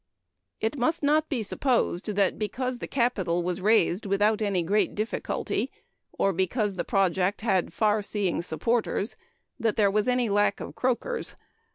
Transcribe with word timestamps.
It 0.59 0.79
must 0.79 1.03
not 1.03 1.29
be 1.29 1.43
supposed 1.43 2.07
that 2.15 2.39
because 2.39 2.79
the 2.79 2.87
capital 2.87 3.43
was 3.43 3.61
raised 3.61 4.07
without 4.07 4.39
great 4.65 4.95
difficulty, 4.95 5.69
and 6.19 6.35
because 6.35 6.73
the 6.73 6.83
project 6.83 7.41
had 7.41 7.71
far 7.71 8.01
seeing 8.01 8.41
supporters, 8.41 9.15
that 9.59 9.75
there 9.75 9.91
was 9.91 10.07
any 10.07 10.27
lack 10.27 10.59
of 10.59 10.73
"croakers." 10.73 11.35